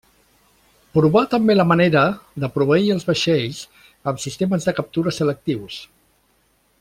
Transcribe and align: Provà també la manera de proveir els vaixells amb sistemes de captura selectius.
Provà 0.97 1.21
també 1.33 1.55
la 1.57 1.65
manera 1.73 2.05
de 2.45 2.49
proveir 2.57 2.89
els 2.95 3.07
vaixells 3.11 3.61
amb 4.13 4.25
sistemes 4.27 4.67
de 4.71 4.75
captura 4.81 5.15
selectius. 5.21 5.79